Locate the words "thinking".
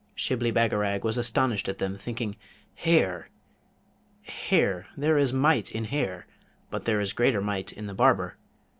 1.95-2.35